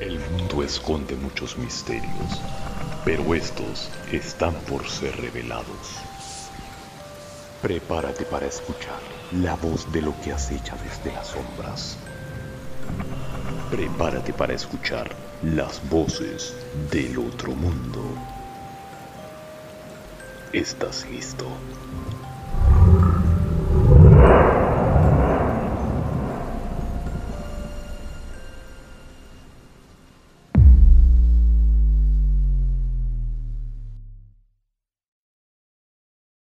El 0.00 0.18
mundo 0.18 0.62
esconde 0.64 1.14
muchos 1.14 1.56
misterios, 1.56 2.40
pero 3.04 3.32
estos 3.32 3.88
están 4.10 4.54
por 4.62 4.88
ser 4.88 5.16
revelados. 5.20 6.00
Prepárate 7.62 8.24
para 8.24 8.46
escuchar 8.46 8.98
la 9.30 9.54
voz 9.54 9.90
de 9.92 10.02
lo 10.02 10.12
que 10.20 10.32
acecha 10.32 10.76
desde 10.82 11.12
las 11.12 11.28
sombras. 11.28 11.96
Prepárate 13.70 14.32
para 14.32 14.54
escuchar 14.54 15.14
las 15.42 15.80
voces 15.88 16.54
del 16.90 17.16
otro 17.18 17.52
mundo. 17.52 18.02
¿Estás 20.52 21.06
listo? 21.08 21.46